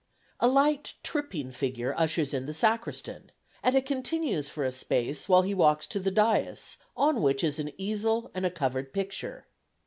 A 0.39 0.47
light 0.47 0.95
tripping 1.03 1.51
figure 1.51 1.93
ushers 1.95 2.33
in 2.33 2.47
the 2.47 2.55
Sacristan, 2.55 3.31
and 3.61 3.75
it 3.75 3.85
continues 3.85 4.49
for 4.49 4.63
a 4.63 4.71
space 4.71 5.29
while 5.29 5.43
he 5.43 5.53
walks 5.53 5.85
to 5.85 5.99
the 5.99 6.11
daïs, 6.11 6.77
on 6.97 7.21
which 7.21 7.43
is 7.43 7.59
an 7.59 7.71
easel 7.77 8.31
and 8.33 8.43
a 8.43 8.49
covered 8.49 8.93
picture. 8.93 9.45